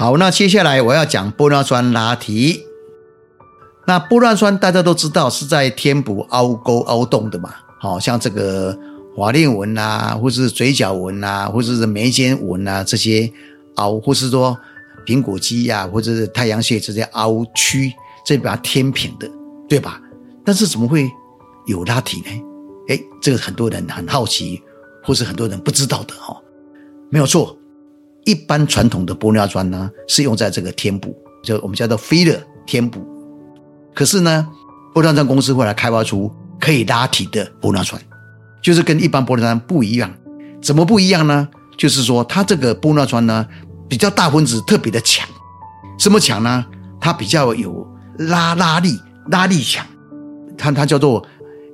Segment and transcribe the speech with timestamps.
[0.00, 2.64] 好，那接下来我要讲玻尿酸拉提。
[3.86, 8.74] 那玻尿酸大家都知道是在填补凹沟凹洞的嘛，好像这个
[9.14, 13.30] 法令纹啊，或是嘴角纹啊，或者是眉间纹啊这些
[13.74, 14.58] 凹，或是说
[15.04, 17.92] 苹果肌呀，或者是太阳穴这些凹区，
[18.24, 19.30] 这把它填平的，
[19.68, 20.00] 对吧？
[20.42, 21.10] 但是怎么会
[21.66, 22.42] 有拉提呢？
[22.88, 24.62] 哎，这个很多人很好奇，
[25.04, 26.34] 或是很多人不知道的哈。
[27.10, 27.54] 没有错，
[28.24, 33.04] 一般传统的玻尿酸呢是用在这个填补，就我们叫做 filler 填补。
[33.94, 34.46] 可是呢，
[34.94, 38.00] 玻尿酸公司后来开发出可以拉提的玻尿酸，
[38.62, 40.10] 就是跟一般玻尿酸不一样。
[40.62, 41.48] 怎么不一样呢？
[41.78, 43.46] 就是说它这个玻尿酸呢
[43.88, 45.26] 比较大分子，特别的强。
[45.98, 46.64] 什么强呢？
[47.00, 47.86] 它比较有
[48.18, 49.84] 拉拉力，拉力强。
[50.58, 51.26] 它它叫做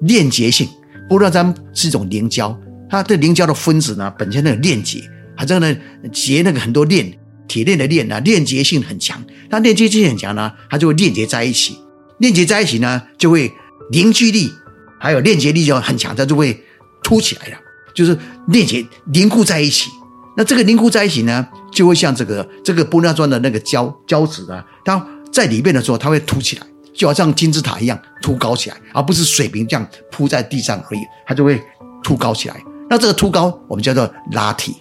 [0.02, 0.68] 链结性。
[1.10, 2.56] 玻尿酸是一种凝胶，
[2.88, 5.00] 它的凝胶的分子呢本身那个链结，
[5.36, 5.76] 它这个呢
[6.12, 9.22] 结那个很多链，铁链的链呢链接性很强。
[9.48, 11.78] 它链接性很强呢，它就会链接在一起。
[12.18, 13.52] 链接在一起呢，就会
[13.92, 14.50] 凝聚力
[14.98, 16.58] 还有链接力就很强，它就会
[17.02, 17.58] 凸起来了，
[17.94, 19.90] 就是链接凝固在一起。
[20.36, 31.62] 那这个凝固在一起呢，就会像这个这个玻尿酸的那个胶胶质啊，它在里面的时候，它会凸起来，就好像金字塔一样凸高起来，而不是水平这样铺在地上而已，它就会
[32.02, 32.56] 凸高起来。
[32.88, 34.74] 那这个凸高我们叫做拉提。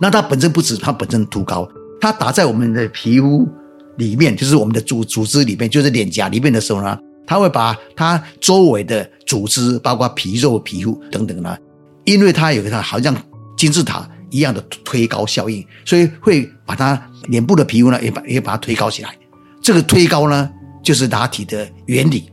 [0.00, 1.68] 那它本身不止它本身凸高，
[2.00, 3.48] 它打在我们的皮肤。
[3.96, 11.56] 里面就是我们的组组织里面，就是脸颊里面的时候呢，它会把它周围的组织，包括皮肉、皮肤等等呢，
[12.02, 13.14] 因为它有个它好像
[13.56, 19.16] 金字塔一样的推高效应，所以会把它脸部的皮肤呢也把也把它推高起来。
[19.62, 20.50] 这个推高呢，
[20.82, 22.28] 就是打体的原理。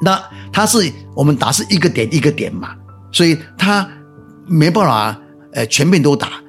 [0.00, 0.18] 那
[0.50, 2.74] 它是我们打是一个点一个点嘛，
[3.12, 3.86] 所以它
[4.46, 5.20] 没办法
[5.52, 6.42] 呃全面都打，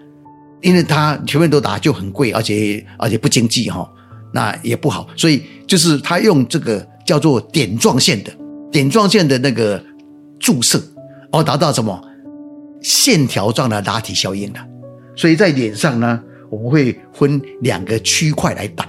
[0.65, 3.87] 因为它全面都打就很贵，而且而且不经济哈。
[4.33, 8.29] 那也不好，所以就是他用这个叫做点状线的
[8.69, 9.81] 点状线的那个
[10.39, 10.81] 注射，
[11.31, 12.01] 而达到什么
[12.81, 14.59] 线条状的拉提效应的。
[15.15, 18.85] 所以在脸上呢，我们会分两个区块来打，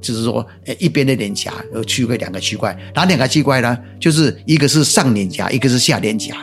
[0.00, 3.78] 就是说，呃，一边的脸颊有区块两个区块，哪两个区块呢？
[4.00, 6.34] 就是一个是上脸颊，一个是下脸颊。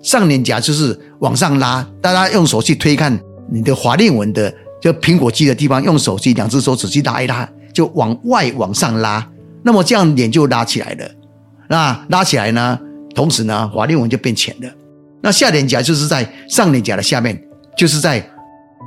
[0.00, 3.18] 上脸颊就是往上拉，大家用手去推看
[3.50, 7.48] 你的法令纹的，就苹果肌的地方，用手机两只手指去拉一拉。
[7.72, 9.24] 就往外往上拉，
[9.62, 11.08] 那么这样脸就拉起来了。
[11.68, 12.76] 那拉起来呢，
[13.14, 14.68] 同时呢，法令纹就变浅了。
[15.22, 17.40] 那下脸颊就是在上脸颊的下面，
[17.78, 18.28] 就是在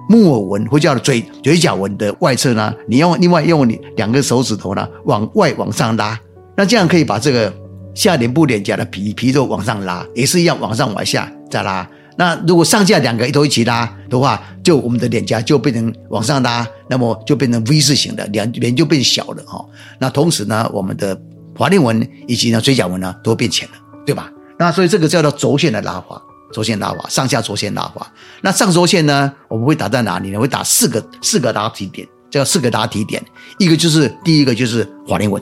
[0.09, 2.73] 木偶纹或叫嘴嘴角纹的外侧呢。
[2.89, 6.19] 你用另外用你两个手指头呢，往外往上拉，
[6.57, 7.51] 那这样可以把这个
[7.95, 11.89] 下脸部脸颊的皮皮肉往上拉，也是一样往上往下再拉。
[12.15, 19.65] 那如果上下两个一都一起拉的话，就我们的脸颊就变成往上拉，那么就变成 V 字形的，脸脸就变小了哈。
[19.99, 21.19] 那同时呢，我们的
[21.55, 23.73] 法令纹以及呢嘴角纹呢都变浅了，
[24.05, 24.31] 对吧？
[24.59, 26.21] 那所以这个叫做轴线的拉法，
[26.53, 28.11] 轴线拉法，上下轴线拉法。
[28.41, 30.39] 那上轴线呢，我们会打在哪里呢？
[30.39, 33.23] 会打四个四个拉提点，叫四个拉提点。
[33.57, 35.41] 一个就是第一个就是法令纹，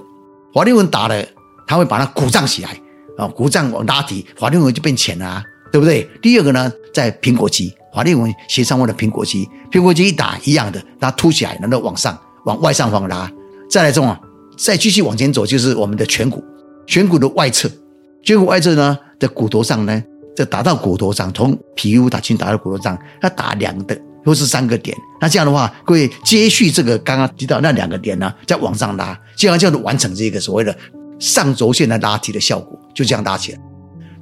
[0.53, 1.21] 法令纹打了，
[1.67, 2.69] 它会把它鼓胀起来
[3.17, 5.25] 啊，鼓胀往拉提，法令纹就变浅了。
[5.25, 6.07] 啊对不对？
[6.21, 13.31] 第二个呢，在苹果肌，法令纹斜上方的苹果肌，苹果肌一打一样的，它凸起来，然后往上往外上方拉。
[13.69, 14.15] 再来这种，
[14.57, 16.43] 再继续往前走，就是我们的颧骨，
[16.85, 17.69] 颧骨的外侧，
[18.25, 20.03] 颧骨外侧呢的骨头上呢，
[20.35, 24.95] 这打到骨头上，从皮肤打进打到骨头上，它打两的或是三个点。
[25.21, 30.75] 那这样的话，会接续这个刚刚提到那两个点呢，再往上拉，这样就完成这个所谓的
[31.17, 33.59] 上轴线的拉提的效果，就这样拉起来。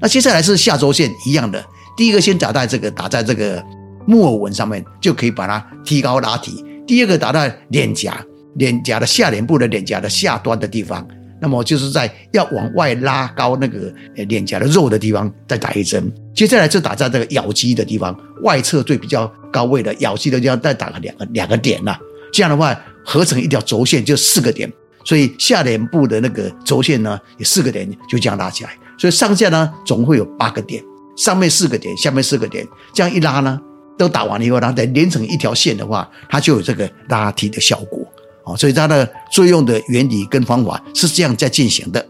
[0.01, 1.63] 那接下来是下周线一样的，
[1.97, 3.63] 第一个先打在这个打在这个
[4.07, 6.63] 木偶纹上面，就可以把它提高拉提。
[6.87, 11.05] 第二个打在脸颊，脸颊的下脸部的脸颊的下端的地方，
[11.41, 13.93] 那么就是在要往外拉高那个
[14.27, 16.11] 脸颊的肉的地方再打一针。
[16.33, 21.97] 接下来就打在这个咬肌的地方，外侧最比较高位的咬肌的地方再打个两个两个点呐。
[22.31, 22.75] 这样的话
[23.05, 24.71] 合成一条轴线就四个点，
[25.03, 28.71] 所以下脸部的那个轴线呢有四个点，就这样拉起来。
[28.99, 30.83] 所以上下呢总会有八个点，
[31.15, 33.59] 上面四个点，下面四个点，这样一拉呢，
[33.97, 38.05] 都打完了以后，然后再连成一条线的话，它就有这个拉提的效果。
[38.45, 42.05] 哦，所以它的作用的原理跟方法是这样在进行的。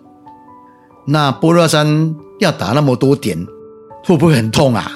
[1.06, 3.38] 那玻尿酸要打那么多点，
[4.06, 4.92] 会不会很痛啊？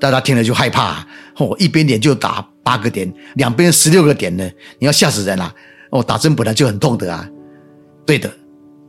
[0.00, 1.06] 大家听了就害怕。
[1.36, 5.52] 哦，一边点就打八个点，两边十六个点呢，你要吓死人了。
[5.90, 7.28] 哦，打针本来就很痛的啊。
[8.06, 8.30] 对的，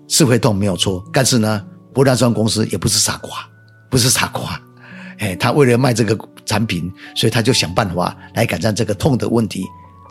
[0.07, 1.61] 是会痛没有错，但是呢。
[1.97, 3.31] 玻尿酸公司也不是傻瓜，
[3.89, 4.61] 不是傻瓜，
[5.17, 6.15] 哎，他为了卖这个
[6.45, 9.63] 产品，所以他就想办法来改善这个痛的问题。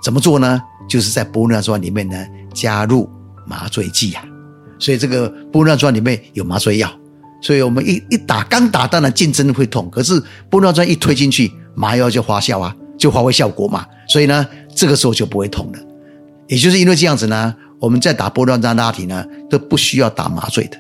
[0.03, 0.61] 怎么做呢？
[0.89, 3.09] 就是在玻尿酸里面呢加入
[3.47, 4.25] 麻醉剂啊。
[4.81, 6.91] 所以这个玻尿酸里面有麻醉药，
[7.41, 13.87] 所以我们一一打刚打，当然进针会痛，可是玻尿酸一推进去，麻药就发酵啊，就发挥效果嘛。
[14.09, 14.45] 所以呢，
[14.75, 15.79] 这个时候就不会痛了。
[16.49, 20.77] 也就是因为这样子呢，我们在打玻尿酸拉提呢都不需要打麻醉的，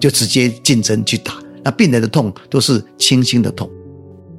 [0.00, 1.34] 就直接进针去打。
[1.64, 3.68] 那病人的痛都是轻轻的痛。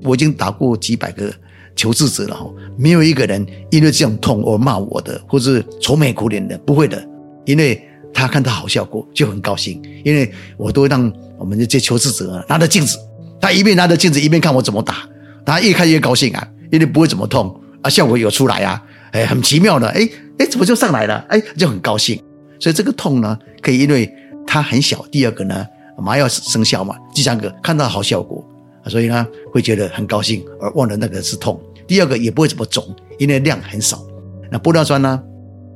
[0.03, 1.31] 我已经打过几百个
[1.75, 7.05] 求治者了哈，没有一个人因为这种痛而骂我的，或是愁眉苦脸的，不会的，
[7.45, 7.81] 因为
[8.13, 9.81] 他看到好效果就很高兴。
[10.03, 12.97] 因为我都会让我们这些求治者拿着镜子，
[13.41, 15.07] 他一边拿着镜子一边看我怎么打，
[15.45, 21.25] 他越看越高兴啊，因为不会怎么痛啊，效果有出来啊，哎，很奇妙的，哎哎，怎么就上来了？
[21.27, 22.17] 哎，就很高兴。
[22.59, 24.09] 所以这个痛呢，可以因为
[24.49, 25.63] 它很小，第二个呢，
[25.95, 28.43] 麻药生效嘛，第三个看到好效果。
[28.87, 31.61] 所以呢，会觉得很高兴，而忘了那个是痛。
[31.85, 32.83] 第二个也不会怎么肿，
[33.19, 34.03] 因为量很少。
[34.49, 35.21] 那玻尿酸呢，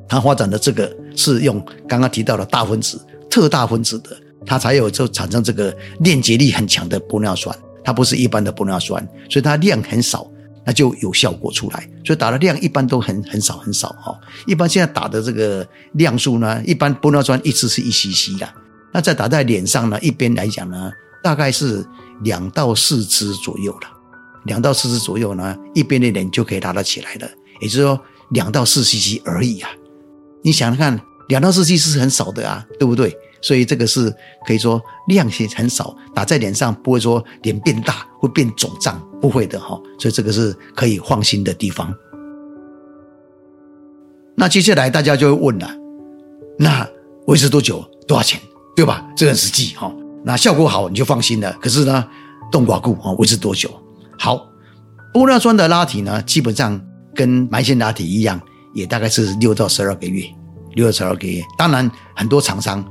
[0.08, 3.00] 它发展的这个是用刚刚提到的大分子、
[3.30, 4.10] 特大分子的，
[4.44, 7.56] 它才有就产生这个链接力很强的玻尿酸。
[7.84, 10.26] 它不是一般的玻尿酸，所以它量很少，
[10.66, 11.88] 那就有效果出来。
[12.04, 14.18] 所以打的量一般都很很少很少哈。
[14.48, 18.50] 一般现在打的这个量数呢，一般玻尿酸一次是一 cc 的，
[18.94, 20.92] 那再打在脸上呢，一边来讲呢，
[21.22, 21.86] 大概是。
[22.22, 23.88] 两到四支左右了，
[24.46, 27.28] 两到四支左右呢，一边的脸就可以拉得起来了。
[27.60, 28.00] 也就是说，
[28.30, 29.70] 两到四 cc 而已啊。
[30.42, 33.14] 你想想看，两到四 cc 是很少的啊，对不对？
[33.42, 34.14] 所以这个是
[34.46, 39.78] 可以说量是很少，打在脸上不会说脸变大会变肿胀，不会的哈。
[40.00, 41.94] 所以这个是可以放心的地方。
[44.36, 45.70] 那接下来大家就会问了，
[46.58, 46.88] 那
[47.26, 47.84] 维持多久？
[48.08, 48.40] 多少钱？
[48.76, 49.06] 对吧？
[49.16, 49.94] 这很实际哈。
[50.26, 51.52] 那效果好你就放心了。
[51.62, 52.08] 可是呢，
[52.52, 53.70] 动寡固啊，维持多久？
[54.18, 54.48] 好，
[55.14, 56.80] 玻尿酸的拉提呢，基本上
[57.14, 58.42] 跟埋线拉提一样，
[58.74, 60.26] 也大概是六到十二个月，
[60.76, 61.44] 六到十二个月。
[61.58, 62.84] 当然，很多厂商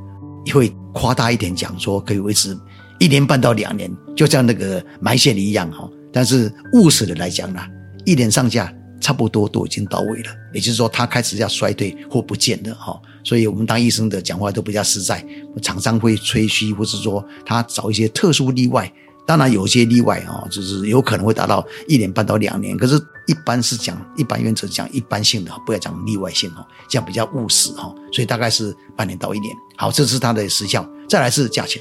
[0.44, 2.56] 也会夸大一点讲说可以维持
[3.00, 5.88] 一年半到两年，就像那个埋线一样哈。
[6.12, 7.61] 但是务实的来讲呢，
[8.05, 13.00] 一年上下差不多都已经到位了，也就是说它开始要衰退或不见了哈。
[13.24, 15.24] 所以我们当医生的讲话都比较实在，
[15.62, 18.92] 厂商会吹嘘，或是说他找一些特殊例外。
[19.24, 27.94] 当然有些例外啊，就是有可能会达到一年半到两年，可是一般是讲一般原则讲一般性的，不要讲例外性哦，这样比较务实哈。
[28.12, 29.54] 所以大概是半年到一年。
[29.76, 30.84] 好，这是它的时效。
[31.08, 31.80] 再来是价钱，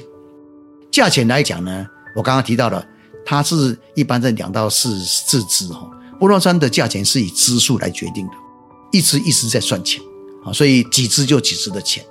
[0.92, 1.84] 价钱来讲呢，
[2.14, 2.86] 我刚刚提到了，
[3.26, 5.90] 它是一般在两到四四支哈。
[6.20, 8.32] 玻尿酸的价钱是以支数来决定的，
[8.92, 10.00] 一支一支在算钱。
[10.44, 12.04] 啊，所以几支就几支的钱。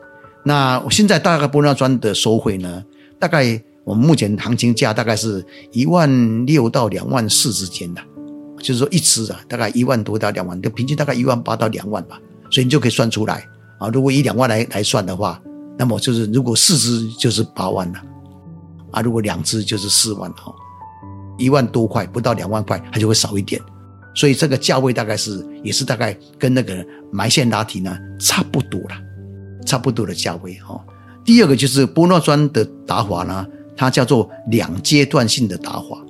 [0.44, 2.84] 那现在大概玻尿酸的收费呢？
[3.20, 8.02] 大概我们目前行情价大概是一万六到两万四之间的，
[8.60, 12.20] 就是说一支啊，大概一万多到两万，就平均大概一万八到两万吧。
[12.50, 13.46] 所以你就可以算出来
[13.80, 13.88] 啊。
[13.90, 15.40] 如果以两万来来算的话，
[15.78, 18.02] 那么就是如果四支就是八万了，
[18.92, 20.54] 啊，如果两支就是四万哈，
[21.38, 23.62] 一万多块不到两万块，它就会少一点。
[24.14, 28.96] 所以这个价位大概是也是大概跟那个埋线拉提呢差不多了，
[29.66, 30.80] 差不多的价位哈。
[31.24, 36.06] 第二个就是玻尿酸的打法呢，它叫做两阶段性的打法，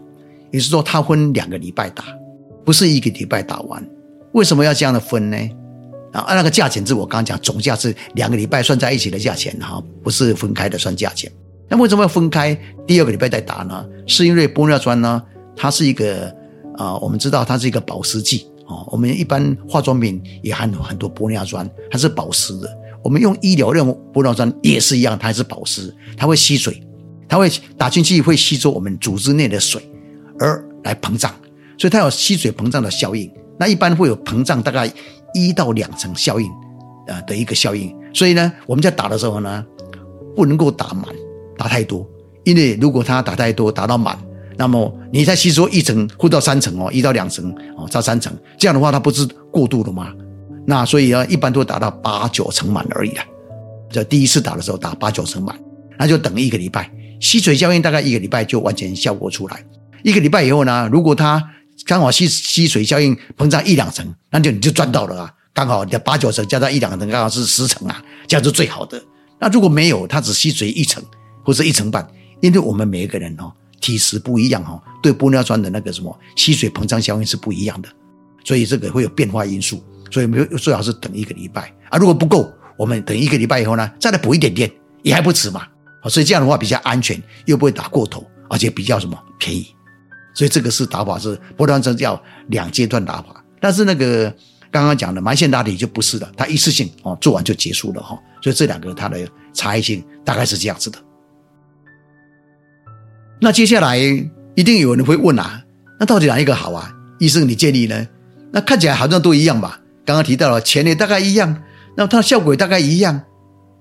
[0.51, 2.05] 也是说它分两个礼拜打，
[2.65, 3.87] 不是一个礼拜打完。
[4.31, 5.37] 为什么要这样的分呢？
[6.11, 11.31] 啊，按那个价钱是我刚刚讲总价是两个礼拜算在一起的价钱哈，不是分开的算价钱。
[11.69, 13.85] 那为什么要分开第二个礼拜再打呢？
[14.07, 15.21] 是因为玻尿酸呢，
[15.55, 16.35] 它是一个。
[16.77, 18.87] 啊，我们知道它是一个保湿剂哦。
[18.91, 22.69] 我们一般化妆品也含有很多玻尿酸，它是保湿的。
[23.03, 26.83] 我们用医疗用玻尿酸也是一样，它是保湿，它会吸水，
[27.27, 29.81] 它会打进去会吸收我们组织内的水，
[30.39, 31.33] 而来膨胀，
[31.77, 33.31] 所以它有吸水膨胀的效应。
[33.59, 34.91] 那一般会有膨胀大概
[35.33, 36.49] 一到两层效应，
[37.07, 37.95] 呃的一个效应。
[38.13, 39.65] 所以呢，我们在打的时候呢，
[40.35, 41.05] 不能够打满，
[41.57, 42.07] 打太多，
[42.43, 44.17] 因为如果它打太多，打到满。
[44.57, 50.13] 那么你再吸收一层或到三层哦，一到两层哦，到三层，这样的话它不是过度了吗？
[50.65, 53.23] 那所以呢，一般都达到八九成满而已了。
[53.89, 55.57] 这第一次打的时候打八九成满，
[55.97, 56.89] 那就等一个礼拜，
[57.19, 59.63] 吸水效应大概一个礼拜就完全效果出来。
[60.03, 61.41] 一个礼拜以后呢，如果它
[61.85, 65.33] 刚好吸吸水效应膨胀一两层，那就你就赚到了啊！
[65.53, 69.01] 刚好你的八九层加上一两层，刚好是十层啊，这样是最好的。
[69.39, 71.03] 那如果没有，它只吸水一层
[71.43, 72.07] 或者一层半，
[72.39, 73.51] 因为我们每一个人哦。
[73.81, 77.89] 体质不一样哈，对玻尿酸的那个什么吸水膨胀效应是不一样的，
[78.45, 81.73] 所以这个会有变化因素，所以没有最好是等一个礼拜。
[81.89, 84.71] 啊，如果不够，我们等一个礼拜以后呢，再来补一点点
[85.01, 85.67] 也还不迟嘛，
[86.07, 89.67] 所以这样的话比较安全，又不会打过头，而且比较什么便宜，
[90.33, 94.33] 所以这个是打法是玻尿酸叫两阶段打法，但是那个
[94.71, 98.17] 刚刚讲的埋线拉提就不是的，它一次性哦做完就结束了哈。
[98.41, 100.97] 所以这两个它的差异性大概是这样子的。
[103.43, 105.63] 那接下来一定有人会问啊，
[105.99, 106.95] 那到底哪一个好啊？
[107.17, 108.07] 医生你建议呢？
[108.51, 109.81] 那看起来好像都一样吧？
[110.05, 111.63] 刚刚提到了钱也大概一样，
[111.97, 113.19] 那它的效果也大概一样，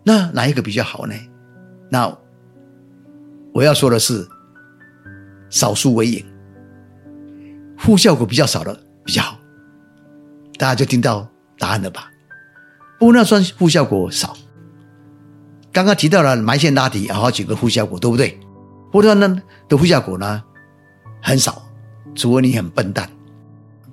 [0.02, 1.14] 那哪一个比较好呢？
[1.90, 2.16] 那
[3.52, 4.26] 我要说的是，
[5.50, 6.24] 少数为赢，
[7.76, 8.74] 负效果比较少的
[9.04, 9.38] 比较好。
[10.56, 12.10] 大家就听到答案了吧？
[12.98, 14.36] 玻尿酸负效果少，
[15.72, 18.38] 刚刚提到了埋线拉提，好几个负效果，对不对？
[18.92, 20.42] 玻尿酸的副效果呢
[21.22, 21.62] 很少，
[22.14, 23.08] 除非你很笨蛋，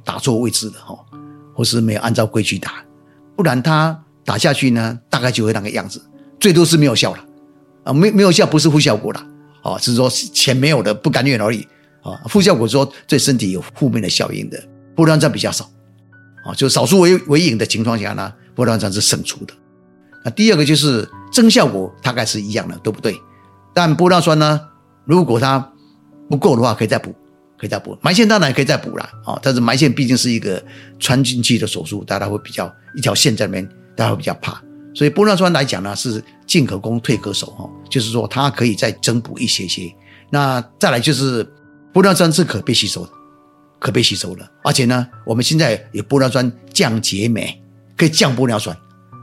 [0.04, 0.98] 打错位置了哈，
[1.54, 2.84] 或是没有按照规矩打，
[3.36, 6.02] 不然它打下去呢，大概就会那个样子，
[6.40, 7.24] 最多是没有效了。
[7.84, 9.26] 啊，没没有效不是负效果了，
[9.64, 11.66] 哦，只是说钱没有的不甘愿而已，
[12.02, 14.62] 啊，负效果说对身体有负面的效应的，
[14.96, 15.70] 玻尿酸比较少，
[16.44, 19.54] 啊，就少数为为赢的情况下呢，玻尿酸是胜出的。
[20.26, 23.16] 那第二个就是增效果大概是一样的，对不对？
[23.74, 24.60] 但玻尿酸呢，
[25.08, 25.58] 如果它
[26.30, 27.16] 不够的话，可以再补，
[27.58, 27.98] 可以再补。
[28.02, 30.62] 埋线当然可以再补了，啊，但是埋线毕竟是一个
[31.00, 34.62] 穿进去的手术，大家会比较一条线在里面，大家会比较怕。
[34.94, 39.94] 所以玻尿酸来讲呢，是进可攻退可守哈，就是说它可以再增补一些些。
[40.30, 41.46] 那再来就是
[41.94, 43.12] 玻尿酸是可被吸收的，
[43.80, 47.62] 可被吸收的，而且呢，我们现在有玻尿酸降结酶，
[47.96, 48.76] 可以降玻尿酸，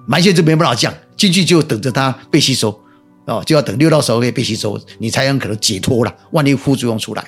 [0.07, 2.81] 埋线就没办法降，进去就等着它被吸收
[3.27, 6.15] 哦，就要等六到十二个月被吸收，你才有可能解脱了。
[6.33, 7.25] 万一副作用出来，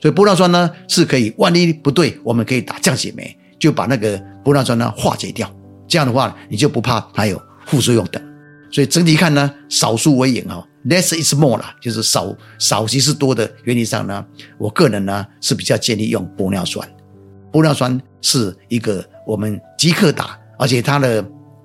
[0.00, 5.50] 所以玻尿酸呢是可以，万一不对，我们可以打降解酶，就把那个玻尿酸呢化解掉。
[5.86, 7.40] 这样的话，你就不怕它有。
[7.70, 8.22] 副作用等，
[8.70, 14.24] 所以整体看呢，少数为赢哈，less is more 啦，就是少少即是多的原理上呢，
[14.56, 16.88] 我个人呢是比较建议用玻尿酸。
[17.52, 21.22] 玻尿酸是一个我们即刻打，而且它的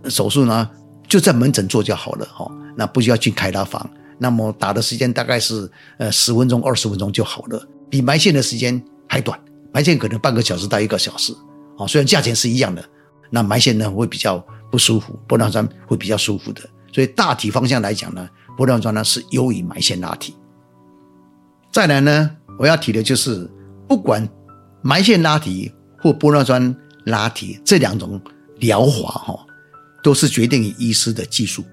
[0.09, 0.69] 手术呢
[1.07, 3.89] 就在门诊做就好了哈，那不需要去开刀房。
[4.17, 9.39] 那么打的时间大概是呃十分钟、二十分钟就好了，比埋线的时间还短，
[9.73, 11.33] 埋线可能半个小时到一个小时
[11.77, 12.83] 啊，虽然价钱是一样的，
[13.29, 14.43] 那埋线呢会比较。
[14.71, 20.35] 不舒服，玻尿酸会比较舒服的，所以大体方向来讲呢，玻尿酸呢是优于埋线拉提。
[21.71, 23.47] 再来呢，我要提的就是，
[23.87, 24.27] 不管
[24.81, 28.19] 埋线拉提或玻尿酸拉提这两种
[28.61, 29.45] 疗法哈，
[30.03, 31.63] 都是决定于医师的技术。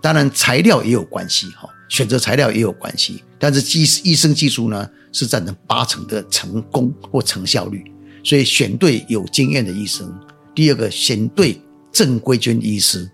[0.00, 7.82] 当然材料也有关系哈，选择材料也有关系，但是医医生技术呢是占了八成的成功或成效率，
[8.22, 10.08] 所以选对有经验的医生。
[10.54, 11.60] 第二个选对。
[11.90, 13.10] 正规军医师，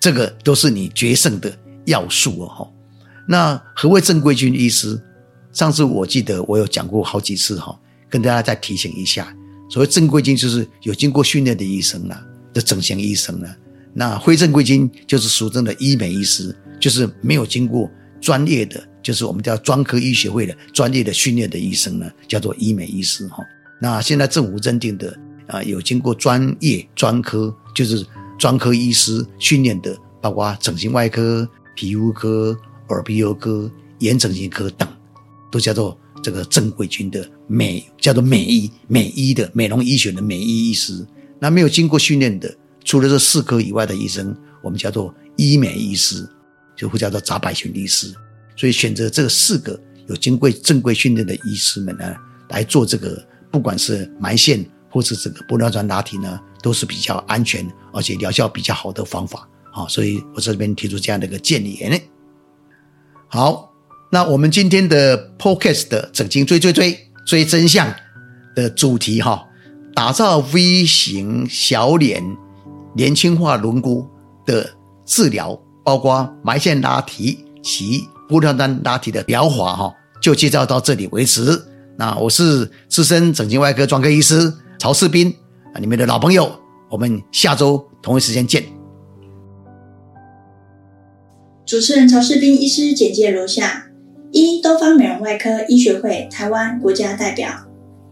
[0.00, 2.46] 这个都是你决胜的要素哦。
[2.48, 2.70] 哈，
[3.26, 5.00] 那何谓正规军医师？
[5.52, 7.78] 上次我记得我有讲过好几次哈，
[8.10, 9.34] 跟大家再提醒一下。
[9.70, 12.20] 所谓正规军，就是有经过训练的医生了，
[12.52, 13.48] 的整形医生呢。
[13.92, 17.90] 那非正规军就是俗称的医美医师，就是没有经过
[18.20, 23.44] 专业的，就是我们叫专科医学会的专业的训练的医生呢，叫做医美医师哈。
[23.80, 25.16] 那现在政府认定的。
[25.50, 28.06] 啊，有经过专业专科，就是
[28.38, 32.56] 专科医师训练的，包括整形外科、皮肤科、
[32.90, 34.88] 耳鼻喉科、眼整形科等，
[35.50, 41.04] 都叫做这个正规军的美，叫做美医、美医的美容医学的美医医师。
[41.40, 42.54] 那没有经过训练的，
[42.84, 46.28] 除了这四科以外的医生，我们叫做医美医师，
[46.76, 48.12] 就会叫做杂百群医师。
[48.56, 52.14] 所以选择这四个有经过正规训练的医师们呢，
[52.50, 54.64] 来做这个，不管是埋线。
[54.92, 61.78] 或是这个玻尿酸拉提呢，都是比较安全而且疗效比较好的方法啊，所以我这边提出这样的一个建议。
[63.28, 63.72] 好，
[64.10, 67.94] 那我们今天的 Podcast 的整经追追追追真相
[68.56, 69.46] 的主题哈，
[69.94, 72.22] 打造 V 型小脸
[72.94, 74.08] 年轻化轮廓
[74.46, 74.70] 的
[75.04, 81.60] 治疗，包括埋线拉提及玻尿酸拉提的疗法哈，就介绍到这里为止。
[81.96, 84.52] 那我是资深整形外科专科医师。
[84.78, 85.34] 曹世斌
[85.74, 86.50] 啊，你们的老朋友，
[86.88, 88.64] 我们下周同一时间见。
[91.66, 93.88] 主持人曹世斌医师简介如下：
[94.32, 97.48] 一、东方美容外科医学会台湾国家代表；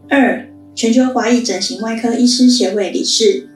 [0.08, 0.47] 二、
[0.78, 3.49] 全球华裔整形外科医师协会理事；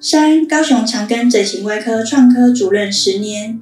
[0.00, 3.58] 三、高雄长庚整形外科创科主任十年；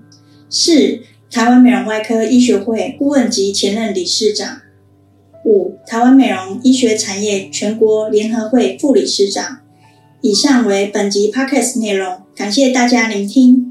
[0.50, 1.00] 四、
[1.30, 4.60] 台湾美容外科医学会顾问及前任理事长。
[5.46, 9.60] 五、台湾美容医学产业全国联合会副理事长。
[10.20, 13.67] 以上为本集 podcast 内容，感谢大家聆听。